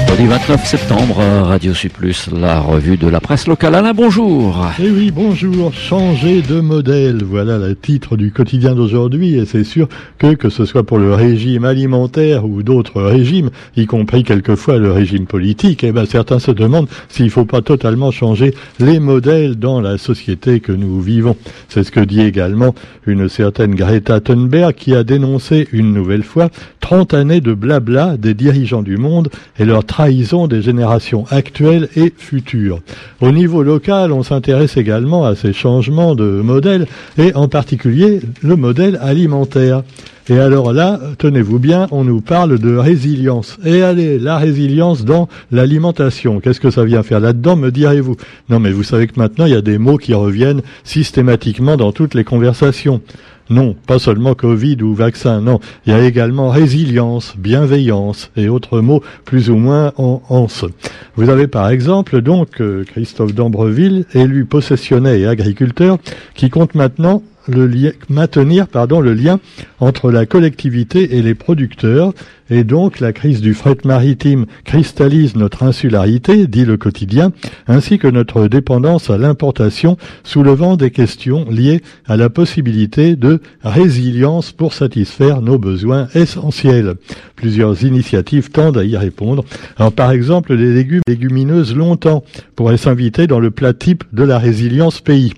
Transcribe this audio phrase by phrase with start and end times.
[0.00, 3.74] Mercredi 29 septembre, Radio Plus, la revue de la presse locale.
[3.74, 4.66] Alain, bonjour.
[4.82, 5.74] Eh oui, bonjour.
[5.74, 7.22] Changer de modèle.
[7.22, 9.34] Voilà le titre du quotidien d'aujourd'hui.
[9.34, 13.84] Et c'est sûr que, que ce soit pour le régime alimentaire ou d'autres régimes, y
[13.84, 18.10] compris quelquefois le régime politique, eh ben, certains se demandent s'il ne faut pas totalement
[18.10, 21.36] changer les modèles dans la société que nous vivons.
[21.68, 22.74] C'est ce que dit également
[23.06, 26.48] une certaine Greta Thunberg qui a dénoncé une nouvelle fois
[26.80, 29.28] 30 années de blabla des dirigeants du monde
[29.58, 32.78] et leur trahison des générations actuelles et futures.
[33.20, 36.86] Au niveau local, on s'intéresse également à ces changements de modèle
[37.18, 39.82] et en particulier le modèle alimentaire.
[40.28, 43.58] Et alors là, tenez-vous bien, on nous parle de résilience.
[43.64, 46.38] Et allez, la résilience dans l'alimentation.
[46.38, 48.14] Qu'est-ce que ça vient faire là-dedans, me direz-vous?
[48.48, 51.90] Non, mais vous savez que maintenant, il y a des mots qui reviennent systématiquement dans
[51.90, 53.00] toutes les conversations.
[53.50, 55.58] Non, pas seulement Covid ou vaccin, non.
[55.84, 60.64] Il y a également résilience, bienveillance et autres mots plus ou moins en anse.
[61.16, 65.98] Vous avez par exemple donc euh, Christophe d'Ambreville, élu possessionnaire et agriculteur,
[66.34, 67.24] qui compte maintenant
[68.08, 68.66] maintenir
[69.02, 69.40] le lien
[69.78, 72.12] entre la collectivité et les producteurs,
[72.50, 77.32] et donc la crise du fret maritime cristallise notre insularité, dit le quotidien,
[77.68, 84.50] ainsi que notre dépendance à l'importation, soulevant des questions liées à la possibilité de résilience
[84.52, 86.94] pour satisfaire nos besoins essentiels.
[87.36, 89.44] Plusieurs initiatives tendent à y répondre.
[89.94, 92.24] Par exemple, les légumes légumineuses longtemps
[92.56, 95.32] pourraient s'inviter dans le plat type de la résilience pays.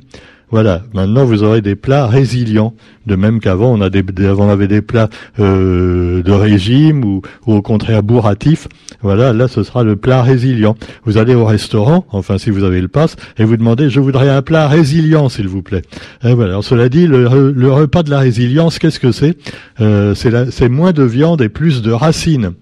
[0.52, 2.74] Voilà, maintenant vous aurez des plats résilients,
[3.06, 5.08] de même qu'avant on, on avait des plats
[5.40, 8.68] euh, de régime ou, au contraire bourratifs.
[9.00, 10.76] Voilà, là ce sera le plat résilient.
[11.06, 14.28] Vous allez au restaurant, enfin si vous avez le pass, et vous demandez je voudrais
[14.28, 15.82] un plat résilient s'il vous plaît.
[16.22, 17.26] Et voilà, cela dit, le,
[17.72, 19.38] repas de la résilience, qu'est-ce que c'est?
[19.80, 22.52] Euh, C'est moins de viande et plus de racines.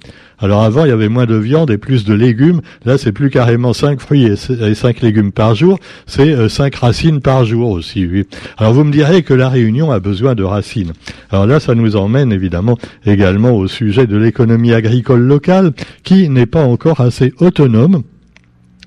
[0.40, 2.60] Alors avant, il y avait moins de viande et plus de légumes.
[2.84, 5.78] Là, c'est plus carrément 5 fruits et 5 légumes par jour.
[6.06, 8.08] C'est 5 euh, racines par jour aussi.
[8.56, 10.92] Alors vous me direz que la Réunion a besoin de racines.
[11.30, 15.72] Alors là, ça nous emmène évidemment également au sujet de l'économie agricole locale
[16.04, 18.02] qui n'est pas encore assez autonome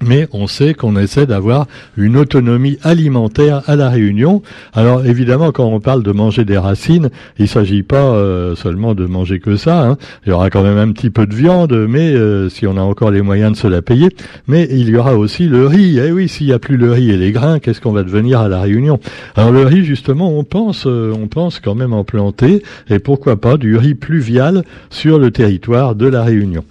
[0.05, 4.41] mais on sait qu'on essaie d'avoir une autonomie alimentaire à la Réunion.
[4.73, 8.93] Alors évidemment, quand on parle de manger des racines, il ne s'agit pas euh, seulement
[8.95, 9.87] de manger que ça.
[9.87, 9.97] Hein.
[10.25, 12.81] Il y aura quand même un petit peu de viande, mais euh, si on a
[12.81, 14.09] encore les moyens de se la payer.
[14.47, 15.99] Mais il y aura aussi le riz.
[15.99, 18.39] Eh oui, s'il n'y a plus le riz et les grains, qu'est-ce qu'on va devenir
[18.39, 18.99] à la Réunion?
[19.35, 23.37] Alors le riz, justement, on pense, euh, on pense quand même en planter, et pourquoi
[23.37, 26.63] pas du riz pluvial sur le territoire de la Réunion.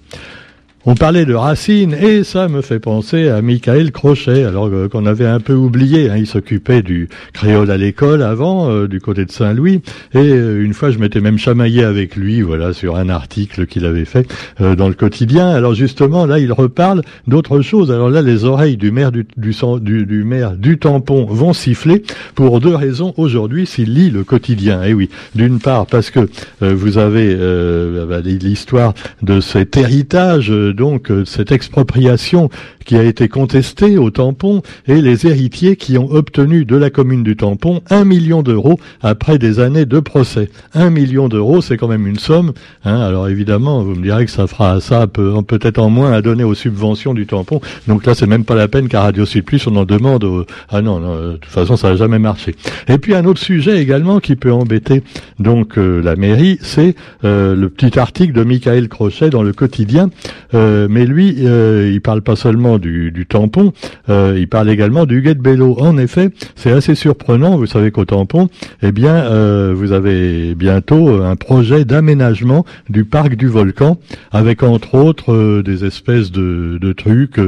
[0.84, 5.06] On parlait de Racine et ça me fait penser à Michael Crochet, alors euh, qu'on
[5.06, 6.10] avait un peu oublié.
[6.10, 9.80] Hein, il s'occupait du créole à l'école avant, euh, du côté de Saint-Louis.
[10.12, 13.84] Et euh, une fois, je m'étais même chamaillé avec lui, voilà, sur un article qu'il
[13.84, 14.26] avait fait
[14.58, 15.50] dans le quotidien.
[15.50, 17.92] Alors justement, là, il reparle d'autre chose.
[17.92, 19.54] Alors là, les oreilles du maire du, du,
[20.04, 22.02] du, maire du tampon vont siffler
[22.34, 23.14] pour deux raisons.
[23.18, 24.82] Aujourd'hui, s'il lit le quotidien.
[24.82, 26.28] Et eh oui, d'une part parce que
[26.60, 32.50] vous avez bah, l'histoire de cet héritage donc euh, cette expropriation
[32.84, 37.22] qui a été contestée au tampon et les héritiers qui ont obtenu de la commune
[37.22, 40.50] du tampon un million d'euros après des années de procès.
[40.74, 42.52] Un million d'euros, c'est quand même une somme.
[42.84, 43.00] Hein.
[43.00, 46.54] Alors évidemment, vous me direz que ça fera ça peut-être en moins à donner aux
[46.54, 47.60] subventions du tampon.
[47.86, 50.26] Donc là, c'est même pas la peine qu'à Radio Sud Plus on en demande.
[50.68, 52.54] Ah non, de toute façon, ça n'a jamais marché.
[52.88, 55.02] Et puis un autre sujet également qui peut embêter
[55.38, 56.94] donc euh, la mairie, c'est
[57.24, 60.10] euh, le petit article de Michael Crochet dans le quotidien.
[60.54, 63.72] Euh, mais lui, euh, il parle pas seulement du, tampon,
[64.08, 65.76] euh, il parle également du guet bello.
[65.78, 67.56] En effet, c'est assez surprenant.
[67.56, 68.48] Vous savez qu'au tampon,
[68.82, 69.12] eh bien,
[69.72, 73.98] vous avez bientôt un projet d'aménagement du parc du volcan,
[74.30, 77.40] avec entre autres des espèces de, de trucs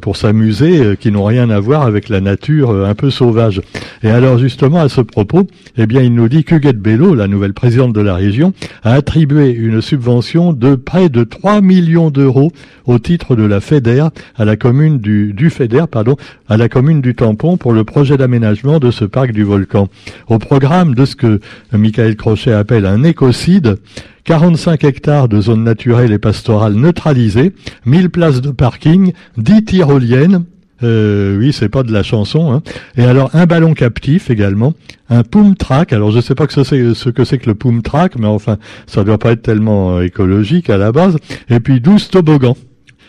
[0.00, 3.60] pour s'amuser qui n'ont rien à voir avec la nature un peu sauvage.
[4.02, 5.46] Et alors justement à ce propos,
[5.76, 8.52] eh bien, il nous dit que Huguette Bello, la nouvelle présidente de la région,
[8.82, 12.51] a attribué une subvention de près de 3 millions d'euros
[12.86, 16.16] au titre de la FEDER à la commune du, du FEDER, pardon,
[16.48, 19.88] à la commune du Tampon pour le projet d'aménagement de ce parc du volcan.
[20.28, 21.40] Au programme de ce que
[21.72, 23.78] Michael Crochet appelle un écocide,
[24.24, 27.52] 45 hectares de zones naturelles et pastorales neutralisées,
[27.86, 30.44] 1000 places de parking, 10 tyroliennes,
[30.82, 32.52] euh, oui, c'est pas de la chanson.
[32.52, 32.62] Hein.
[32.96, 34.74] Et alors un ballon captif également,
[35.08, 35.92] un poum track.
[35.92, 39.18] Alors je sais pas ce que c'est que le poum track, mais enfin ça doit
[39.18, 41.16] pas être tellement euh, écologique à la base.
[41.48, 42.56] Et puis 12 toboggans.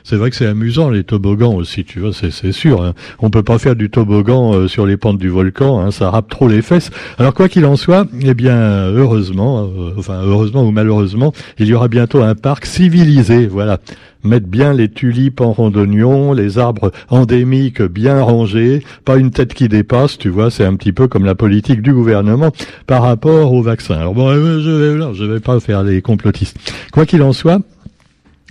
[0.03, 2.83] C'est vrai que c'est amusant les toboggans aussi, tu vois, c'est sûr.
[2.83, 2.93] Hein.
[3.19, 6.29] On peut pas faire du toboggan euh, sur les pentes du volcan, hein, ça râpe
[6.29, 6.91] trop les fesses.
[7.17, 11.73] Alors quoi qu'il en soit, eh bien heureusement, euh, enfin heureusement ou malheureusement, il y
[11.73, 13.79] aura bientôt un parc civilisé, voilà
[14.23, 19.67] mettre bien les tulipes en rondognon, les arbres endémiques bien rangés, pas une tête qui
[19.67, 22.51] dépasse, tu vois, c'est un petit peu comme la politique du gouvernement
[22.87, 23.95] par rapport au vaccin.
[23.95, 26.57] Alors bon, euh, je vais, je vais pas faire les complotistes.
[26.91, 27.59] Quoi qu'il en soit,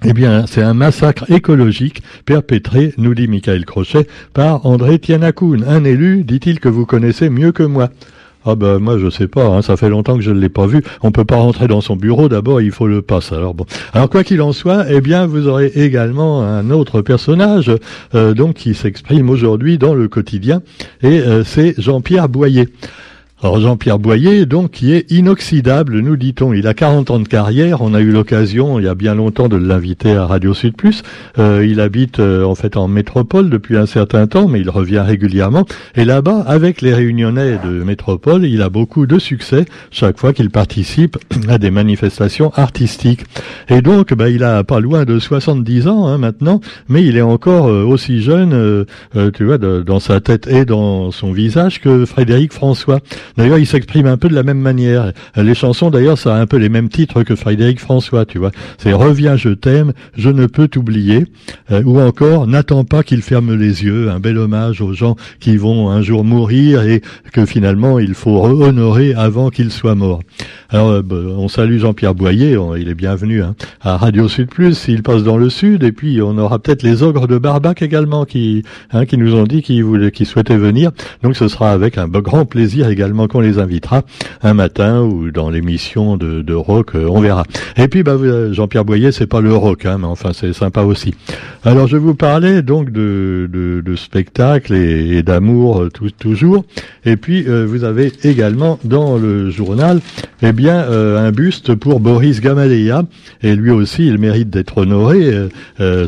[0.05, 5.85] eh bien, c'est un massacre écologique perpétré, nous dit Michael Crochet, par André Tianakoun, un
[5.85, 7.91] élu, dit-il, que vous connaissez mieux que moi.
[8.45, 10.67] Ah ben moi je sais pas, hein, ça fait longtemps que je ne l'ai pas
[10.67, 10.83] vu.
[11.03, 13.31] On peut pas rentrer dans son bureau, d'abord il faut le passe.
[13.31, 13.67] Alors bon.
[13.93, 17.71] Alors quoi qu'il en soit, eh bien vous aurez également un autre personnage
[18.17, 20.63] euh, donc qui s'exprime aujourd'hui dans le quotidien
[21.03, 22.69] et euh, c'est Jean-Pierre Boyer.
[23.45, 26.53] Alors Jean-Pierre Boyer, donc, qui est inoxydable, nous dit-on.
[26.53, 27.83] Il a 40 ans de carrière.
[27.83, 31.03] On a eu l'occasion, il y a bien longtemps, de l'inviter à Radio Sud Plus.
[31.41, 35.01] Euh, il habite euh, en fait en métropole depuis un certain temps, mais il revient
[35.01, 35.67] régulièrement.
[35.97, 40.51] Et là-bas, avec les Réunionnais de métropole, il a beaucoup de succès chaque fois qu'il
[40.51, 41.19] participe
[41.49, 43.25] à des manifestations artistiques.
[43.69, 47.23] Et donc, bah, il a pas loin de 70 ans hein, maintenant, mais il est
[47.23, 48.87] encore euh, aussi jeune,
[49.35, 53.01] tu vois, dans sa tête et dans son visage que Frédéric François.
[53.37, 55.13] D'ailleurs, il s'exprime un peu de la même manière.
[55.37, 58.51] Les chansons, d'ailleurs, ça a un peu les mêmes titres que Frédéric François, tu vois.
[58.79, 61.27] C'est Reviens, je t'aime, je ne peux t'oublier,
[61.71, 65.57] euh, ou encore N'attends pas qu'il ferme les yeux, un bel hommage aux gens qui
[65.57, 67.03] vont un jour mourir et
[67.33, 70.21] que finalement il faut honorer avant qu'ils soient morts.
[70.69, 74.87] Alors, euh, bah, on salue Jean-Pierre Boyer, il est bienvenu hein, à Radio Sud Plus,
[74.89, 78.25] il passe dans le Sud, et puis on aura peut-être les ogres de Barbac également
[78.25, 78.63] qui,
[78.93, 80.91] hein, qui nous ont dit qu'ils souhaitaient venir.
[81.23, 84.03] Donc ce sera avec un grand plaisir également qu'on les invitera
[84.43, 87.45] un matin ou dans l'émission de, de, rock, euh, on verra.
[87.77, 88.17] Et puis bah,
[88.53, 91.15] Jean-Pierre Boyer, c'est pas le rock, hein, mais enfin c'est sympa aussi.
[91.65, 95.89] Alors je vous parlais donc de, de, de spectacle et, d'amour euh,
[96.19, 96.65] toujours.
[97.05, 100.01] Et puis euh, vous avez également dans le journal,
[100.43, 103.05] eh bien un buste pour Boris Gamaleya.
[103.43, 105.49] Et lui aussi, il mérite d'être honoré.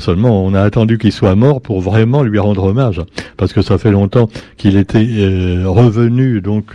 [0.00, 3.00] seulement, on a attendu qu'il soit mort pour vraiment lui rendre hommage,
[3.37, 5.06] parce que ça fait longtemps qu'il était
[5.64, 6.75] revenu donc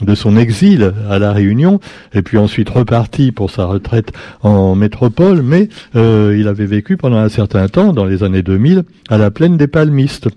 [0.00, 1.80] de son exil à la Réunion,
[2.12, 4.12] et puis ensuite reparti pour sa retraite
[4.42, 8.84] en métropole, mais euh, il avait vécu pendant un certain temps, dans les années 2000,
[9.08, 10.28] à la plaine des Palmistes.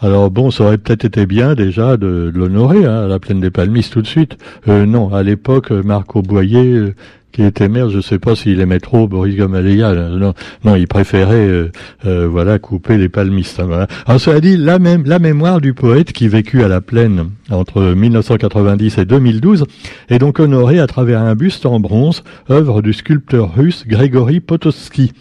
[0.00, 3.50] Alors bon, ça aurait peut-être été bien déjà de, l'honorer hein, à la plaine des
[3.50, 4.38] Palmistes tout de suite.
[4.68, 6.94] Euh, non, à l'époque, Marco Boyer
[7.32, 9.94] qui était maire, je ne sais pas s'il aimait trop Boris Gamaleya.
[9.94, 10.34] Non,
[10.64, 11.70] non, il préférait, euh,
[12.06, 13.60] euh, voilà, couper les palmistes.
[13.60, 13.86] Hein, voilà.
[14.06, 17.82] Alors cela dit, la même, la mémoire du poète qui vécut à la plaine entre
[17.82, 19.64] 1990 et 2012
[20.08, 25.12] est donc honorée à travers un buste en bronze, œuvre du sculpteur russe Grégory Potosky.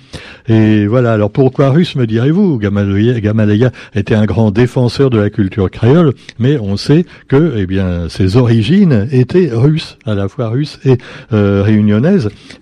[0.48, 1.14] Et voilà.
[1.14, 2.58] Alors pourquoi russe, me direz-vous?
[2.58, 7.66] Gamaleya, Gamaleya était un grand défenseur de la culture créole, mais on sait que, eh
[7.66, 10.98] bien, ses origines étaient russes, à la fois russes et
[11.34, 11.64] euh,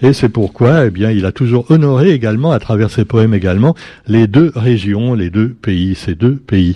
[0.02, 3.76] et c'est pourquoi, eh bien, il a toujours honoré également, à travers ses poèmes également,
[4.08, 6.76] les deux régions, les deux pays, ces deux pays.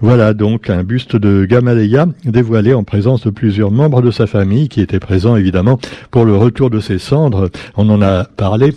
[0.00, 4.68] Voilà donc un buste de Gamaleya dévoilé en présence de plusieurs membres de sa famille
[4.68, 5.78] qui étaient présents évidemment
[6.10, 7.50] pour le retour de ses cendres.
[7.76, 8.72] On en a parlé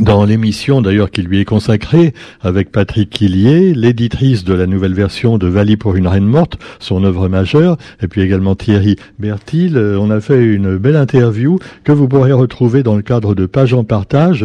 [0.00, 5.38] dans l'émission d'ailleurs qui lui est consacrée avec Patrick Quillier, l'éditrice de la nouvelle version
[5.38, 9.98] de Vali pour une reine morte, son œuvre majeure, et puis également Thierry Bertil, euh,
[9.98, 13.74] on a fait une belle interview que vous pourrez retrouver dans le cadre de Page
[13.74, 14.44] en partage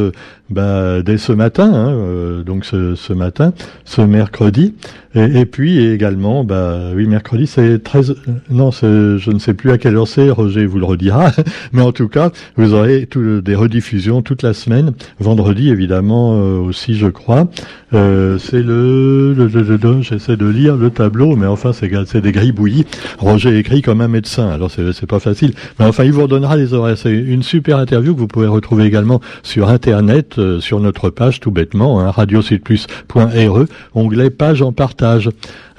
[0.49, 3.53] bah, dès ce matin, hein, euh, donc ce, ce, matin,
[3.85, 4.73] ce mercredi,
[5.15, 8.15] et, puis également, bah oui, mercredi c'est 13,
[8.49, 11.31] non, je ne sais plus à quelle heure c'est, Roger vous le redira,
[11.73, 16.57] mais en tout cas, vous aurez tout, des rediffusions toute la semaine, vendredi évidemment euh,
[16.57, 17.47] aussi, je crois.
[17.93, 22.85] Euh, c'est le, le, j'essaie de lire le tableau, mais enfin c'est des gribouillis.
[23.19, 26.73] Roger écrit comme un médecin, alors c'est pas facile, mais enfin il vous redonnera les
[26.73, 26.97] horaires.
[26.97, 31.39] C'est une super interview que vous pouvez retrouver également sur internet euh, sur notre page
[31.39, 35.29] tout bêtement, hein, radiosudplus.re, onglet page en partage.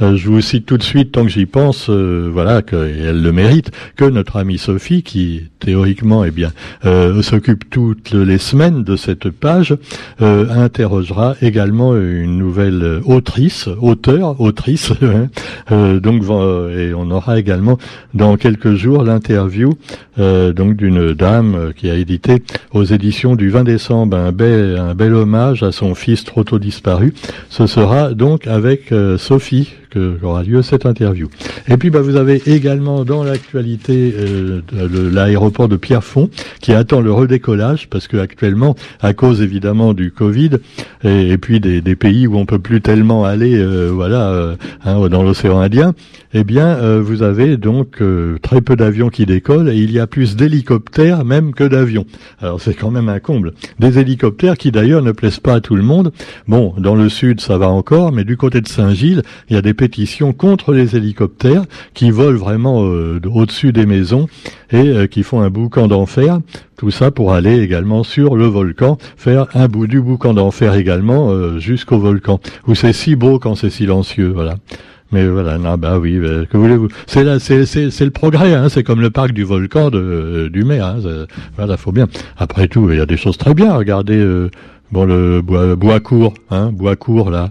[0.03, 3.33] Euh, je vous cite tout de suite, tant que j'y pense, euh, voilà, qu'elle le
[3.33, 6.53] mérite, que notre amie Sophie, qui théoriquement, eh bien,
[7.23, 9.75] s'occupe toutes les semaines de cette page,
[10.21, 14.93] interrogera également une nouvelle autrice, auteur, autrice,
[15.71, 16.23] hein, donc
[16.77, 17.79] et on aura également
[18.13, 19.73] dans quelques jours l'interview
[20.19, 25.73] donc d'une dame qui a édité aux éditions du 20 décembre un bel hommage à
[25.73, 27.15] son fils trop tôt disparu.
[27.49, 31.29] Ce sera donc avec euh, Sophie que aura lieu cette interview.
[31.69, 34.61] Et puis bah, vous avez également dans l'actualité euh,
[35.13, 36.29] l'aéroport de Pierrefonds
[36.61, 40.51] qui attend le redécollage parce que actuellement, à cause évidemment du Covid
[41.05, 45.23] et, puis des, pays où on peut plus tellement aller, euh, voilà, euh, hein, dans
[45.23, 45.95] l'océan Indien,
[46.33, 48.03] eh bien, euh, vous avez donc
[48.43, 52.07] très peu d'avions qui décollent et il y a plus d'hélicoptères même que d'avions.
[52.41, 53.53] Alors c'est quand même un comble.
[53.79, 56.13] Des hélicoptères qui d'ailleurs ne plaisent pas à tout le monde.
[56.49, 59.63] Bon, dans le sud ça va encore, mais du côté de Saint-Gilles, il y a
[59.63, 59.75] des
[60.33, 61.65] contre les hélicoptères
[61.95, 64.29] qui volent vraiment au-dessus des maisons
[64.71, 66.41] et qui font un boucan d'enfer.
[66.77, 71.31] Tout ça pour aller également sur le volcan, faire un bout du boucan d'enfer également
[71.31, 74.57] euh, jusqu'au volcan, où c'est si beau quand c'est silencieux, voilà.
[75.13, 79.11] Mais voilà, non, bah oui, euh, que voulez-vous C'est le progrès, hein, c'est comme le
[79.11, 80.97] parc du volcan de euh, du Mai, hein,
[81.57, 82.09] voilà, faut bien.
[82.37, 83.73] Après tout, il y a des choses très bien.
[83.75, 84.49] Regardez,
[84.91, 87.51] bon le bois bois court, hein, bois court là.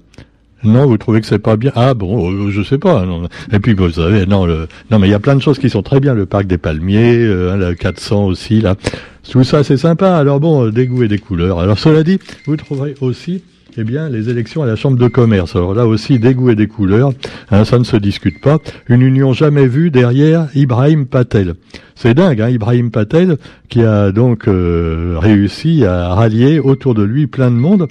[0.64, 1.72] Non, vous trouvez que c'est pas bien?
[1.76, 3.06] Ah bon, euh, je sais pas.
[3.06, 3.28] Non.
[3.52, 4.68] Et puis vous savez, non, le...
[4.92, 6.14] non, mais il y a plein de choses qui sont très bien.
[6.14, 8.76] Le parc des Palmiers, euh, le 400 aussi là.
[9.30, 10.16] Tout ça, c'est sympa.
[10.16, 11.60] Alors bon, euh, des goûts et des couleurs.
[11.60, 13.44] Alors cela dit, vous trouverez aussi
[13.78, 15.56] eh bien, les élections à la Chambre de commerce.
[15.56, 17.12] Alors là aussi, des goûts et des couleurs,
[17.52, 18.60] hein, ça ne se discute pas.
[18.88, 21.56] Une union jamais vue derrière Ibrahim Patel.
[21.96, 23.38] C'est dingue, hein, Ibrahim Patel,
[23.70, 27.88] qui a donc réussi à rallier autour de lui plein de monde.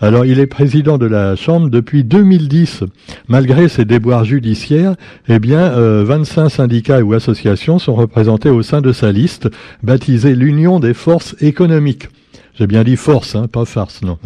[0.00, 2.84] Alors, il est président de la Chambre depuis 2010.
[3.28, 4.96] Malgré ses déboires judiciaires,
[5.28, 9.48] eh bien, 25 euh, syndicats ou associations sont représentés au sein de sa liste,
[9.82, 12.08] baptisée l'Union des forces économiques.
[12.56, 14.18] J'ai bien dit force, hein, pas farce, non.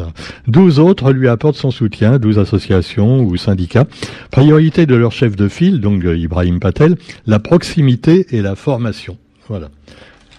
[0.49, 3.87] 12 autres lui apportent son soutien, 12 associations ou syndicats.
[4.31, 9.17] Priorité de leur chef de file, donc Ibrahim Patel, la proximité et la formation.
[9.49, 9.71] Voilà.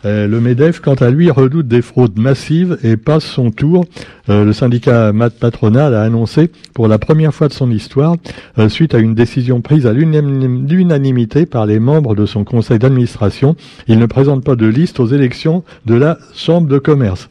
[0.06, 3.86] Euh, le MEDEF, quant à lui, redoute des fraudes massives et passe son tour.
[4.30, 8.16] Euh, le syndicat Mat Patronal a annoncé pour la première fois de son histoire,
[8.60, 13.56] euh, suite à une décision prise à l'unanimité par les membres de son conseil d'administration,
[13.88, 17.28] il ne présente pas de liste aux élections de la Chambre de commerce.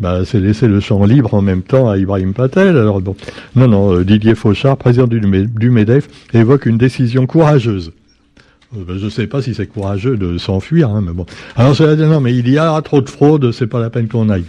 [0.00, 2.76] Bah, c'est laisser le champ libre en même temps à Ibrahim Patel.
[2.76, 3.16] Alors bon,
[3.56, 7.92] non, non, Didier Fauchard, président du MEDEF, évoque une décision courageuse.
[8.76, 11.24] Euh, ben, je ne sais pas si c'est courageux de s'enfuir, hein, mais bon.
[11.56, 14.44] Alors non, mais il y a trop de fraude, c'est pas la peine qu'on aille.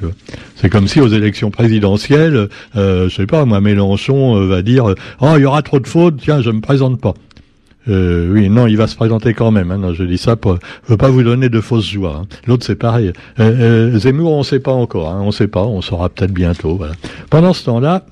[0.56, 4.94] C'est comme si aux élections présidentielles, euh, je sais pas, moi Mélenchon euh, va dire,
[5.22, 7.14] oh il y aura trop de fraude, tiens je me présente pas.
[7.88, 9.72] Euh, oui, non, il va se présenter quand même.
[9.72, 12.22] Hein, non, je dis ça pour, je veux pas vous donner de fausses joies.
[12.22, 12.28] Hein.
[12.46, 13.14] L'autre c'est pareil.
[13.40, 15.10] Euh, Zemmour, on sait pas encore.
[15.10, 16.76] Hein, on sait pas, on saura peut-être bientôt.
[16.76, 16.94] Voilà.
[17.30, 18.06] Pendant ce temps-là,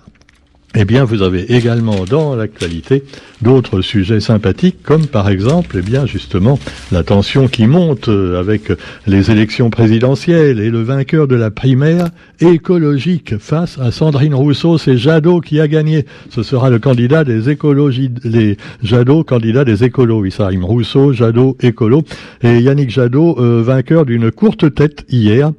[0.76, 3.04] eh bien, vous avez également dans l'actualité
[3.42, 6.60] d'autres sujets sympathiques, comme par exemple, eh bien, justement,
[6.92, 8.74] la tension qui monte euh, avec
[9.08, 12.10] les élections présidentielles et le vainqueur de la primaire
[12.42, 16.06] écologique face à Sandrine Rousseau, c'est Jadot qui a gagné.
[16.30, 20.20] Ce sera le candidat des écologies, les Jadot, candidat des écolos.
[20.20, 20.66] Oui, ça rime.
[20.66, 22.04] Rousseau, Jadot, écolo.
[22.44, 25.52] Et Yannick Jadot, euh, vainqueur d'une courte tête hier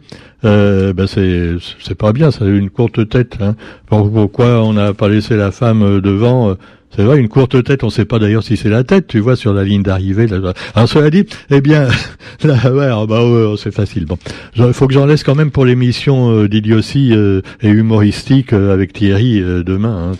[0.44, 3.38] euh, ben c'est c'est pas bien, ça a une courte tête.
[3.40, 3.56] Hein.
[3.86, 6.54] Pourquoi on n'a pas laissé la femme euh, devant euh,
[6.96, 9.20] c'est vrai, une courte tête, on ne sait pas d'ailleurs si c'est la tête, tu
[9.20, 10.26] vois, sur la ligne d'arrivée.
[10.74, 11.88] Alors cela dit, eh bien,
[12.42, 14.06] là, ouais, ah, bah ouais, c'est facile.
[14.06, 14.18] Bon,
[14.56, 18.72] il faut que j'en laisse quand même pour l'émission euh, d'idiotie euh, et humoristique euh,
[18.72, 20.12] avec Thierry demain,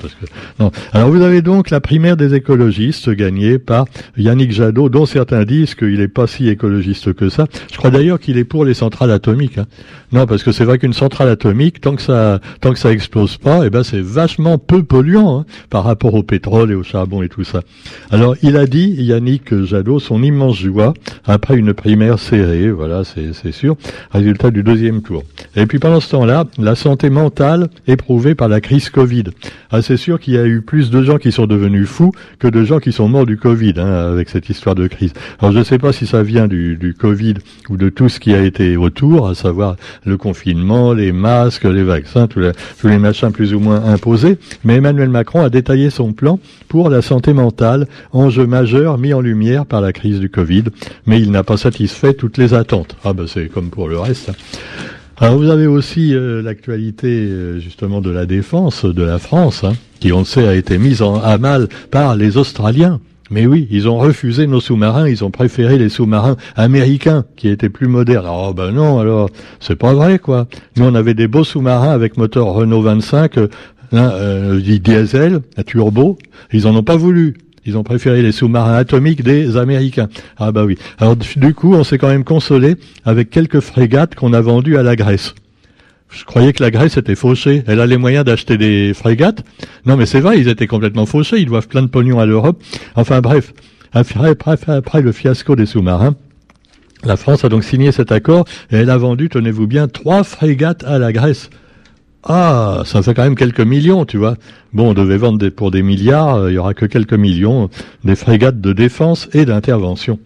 [0.60, 0.70] hein.
[0.92, 5.74] Alors vous avez donc la primaire des écologistes gagnée par Yannick Jadot, dont certains disent
[5.74, 7.46] qu'il n'est pas si écologiste que ça.
[7.72, 9.58] Je crois d'ailleurs qu'il est pour les centrales atomiques.
[9.58, 9.66] Hein.
[10.12, 13.36] Non, parce que c'est vrai qu'une centrale atomique, tant que ça, tant que ça explose
[13.36, 17.22] pas, eh ben c'est vachement peu polluant hein, par rapport au pétrole et au charbon
[17.22, 17.62] et tout ça.
[18.10, 23.52] Alors, il a dit, Yannick Jadot, son immense joie après une primaire serrée, voilà, c'est
[23.52, 23.76] sûr,
[24.10, 25.22] résultat du deuxième tour.
[25.56, 29.24] Et puis pendant ce temps-là, la santé mentale éprouvée par la crise Covid.
[29.70, 32.48] Ah, c'est sûr qu'il y a eu plus de gens qui sont devenus fous que
[32.48, 35.12] de gens qui sont morts du Covid, hein, avec cette histoire de crise.
[35.38, 37.34] Alors, je ne sais pas si ça vient du, du Covid
[37.68, 41.82] ou de tout ce qui a été autour, à savoir le confinement, les masques, les
[41.82, 45.90] vaccins, tous les, tous les machins plus ou moins imposés, mais Emmanuel Macron a détaillé
[45.90, 46.38] son plan
[46.68, 50.64] pour la santé mentale, enjeu majeur mis en lumière par la crise du Covid,
[51.06, 52.96] mais il n'a pas satisfait toutes les attentes.
[53.04, 54.30] Ah ben c'est comme pour le reste.
[55.20, 59.72] Alors vous avez aussi euh, l'actualité euh, justement de la défense de la France, hein,
[59.98, 63.00] qui on le sait a été mise à mal par les Australiens.
[63.30, 67.68] Mais oui, ils ont refusé nos sous-marins, ils ont préféré les sous-marins américains qui étaient
[67.68, 68.26] plus modernes.
[68.30, 69.28] Oh ben non, alors
[69.60, 70.46] c'est pas vrai quoi.
[70.76, 73.38] Nous on avait des beaux sous-marins avec moteur Renault 25,
[73.92, 76.18] hein, euh, diesel, à turbo,
[76.52, 77.36] ils en ont pas voulu.
[77.66, 80.08] Ils ont préféré les sous-marins atomiques des Américains.
[80.38, 80.78] Ah bah oui.
[80.98, 84.82] Alors du coup, on s'est quand même consolé avec quelques frégates qu'on a vendues à
[84.82, 85.34] la Grèce.
[86.10, 87.62] Je croyais que la Grèce était fauchée.
[87.66, 89.44] Elle a les moyens d'acheter des frégates.
[89.84, 91.38] Non, mais c'est vrai, ils étaient complètement fauchés.
[91.38, 92.62] Ils doivent plein de pognon à l'Europe.
[92.94, 93.52] Enfin bref,
[93.92, 96.14] après, le fiasco des sous-marins,
[97.04, 100.84] la France a donc signé cet accord et elle a vendu, tenez-vous bien, trois frégates
[100.84, 101.50] à la Grèce.
[102.24, 104.36] Ah, ça fait quand même quelques millions, tu vois.
[104.72, 107.70] Bon, on devait vendre pour des milliards, euh, il y aura que quelques millions,
[108.04, 110.18] des frégates de défense et d'intervention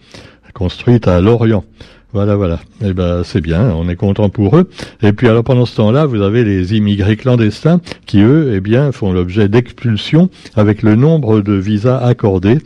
[0.52, 1.64] construites à Lorient.
[2.12, 2.60] Voilà, voilà.
[2.84, 4.68] Eh ben, c'est bien, on est content pour eux.
[5.02, 8.92] Et puis, alors, pendant ce temps-là, vous avez les immigrés clandestins qui, eux, eh bien,
[8.92, 12.58] font l'objet d'expulsion avec le nombre de visas accordés.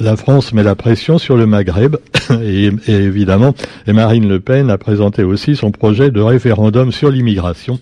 [0.00, 1.96] La France met la pression sur le Maghreb
[2.42, 3.54] et évidemment,
[3.86, 7.80] et Marine Le Pen a présenté aussi son projet de référendum sur l'immigration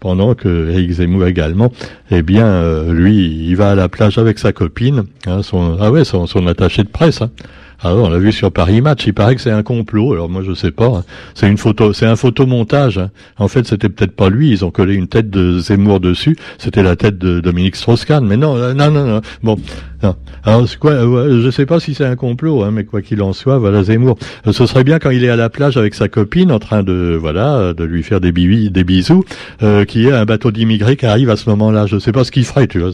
[0.00, 1.72] pendant que Eric Zemmour également,
[2.10, 5.90] eh bien, euh, lui, il va à la plage avec sa copine, hein, son, ah
[5.90, 7.22] ouais, son, son attaché de presse.
[7.22, 7.30] Hein.
[7.80, 9.06] Ah on l'a vu sur Paris Match.
[9.06, 10.12] Il paraît que c'est un complot.
[10.12, 10.86] Alors moi je sais pas.
[10.88, 11.04] Hein.
[11.34, 12.98] C'est une photo, c'est un photomontage.
[12.98, 13.10] Hein.
[13.38, 14.50] En fait, c'était peut-être pas lui.
[14.50, 16.36] Ils ont collé une tête de Zemmour dessus.
[16.58, 18.26] C'était la tête de Dominique Strauss-Kahn.
[18.26, 19.20] Mais non, euh, non, non, non.
[19.42, 19.56] Bon,
[20.02, 20.14] non.
[20.44, 23.32] Alors quoi euh, Je sais pas si c'est un complot, hein, mais quoi qu'il en
[23.32, 24.16] soit, voilà Zemmour.
[24.46, 26.84] Euh, ce serait bien quand il est à la plage avec sa copine, en train
[26.84, 29.24] de voilà, de lui faire des, bisous,
[29.62, 31.86] euh, qu'il y ait un bateau d'immigrés qui arrive à ce moment-là.
[31.86, 32.92] Je sais pas ce qu'il ferait, tu vois.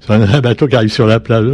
[0.00, 1.46] C'est un bateau qui arrive sur la plage.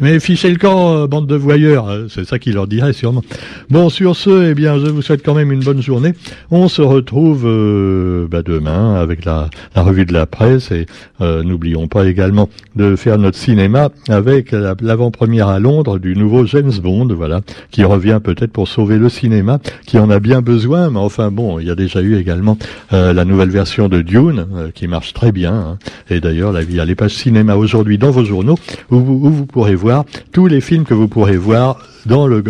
[0.00, 1.71] Mais fichez le camp, bande de voyeurs.
[1.76, 3.22] Euh, c'est ça qu'il leur dirait sûrement.
[3.70, 6.12] Bon, sur ce, eh bien, je vous souhaite quand même une bonne journée.
[6.50, 10.86] On se retrouve euh, bah, demain avec la, revue de la presse et
[11.20, 16.72] euh, n'oublions pas également de faire notre cinéma avec l'avant-première à Londres du nouveau James
[16.82, 20.98] Bond, voilà, qui revient peut-être pour sauver le cinéma, qui en a bien besoin, mais
[20.98, 22.58] enfin bon, il y a déjà eu également
[22.90, 25.52] la nouvelle version de Dune qui marche très bien.
[25.52, 25.78] Hein.
[26.10, 28.56] Et d'ailleurs, il y a les pages cinéma aujourd'hui dans vos journaux
[28.90, 31.61] où vous pourrez voir tous les films que vous pourrez voir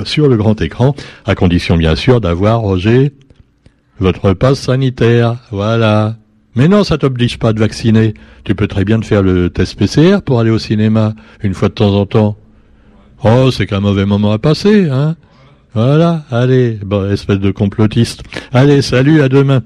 [0.04, 3.12] sur le grand écran, à condition bien sûr d'avoir, Roger,
[3.98, 5.36] votre passe sanitaire.
[5.50, 6.16] Voilà.
[6.54, 8.14] Mais non, ça t'oblige pas de vacciner.
[8.44, 11.68] Tu peux très bien te faire le test PCR pour aller au cinéma, une fois
[11.68, 12.36] de temps en temps.
[13.24, 15.16] Oh, c'est qu'un mauvais moment à passer, hein.
[15.74, 18.22] Voilà, allez, bon, espèce de complotiste.
[18.52, 19.62] Allez, salut, à demain.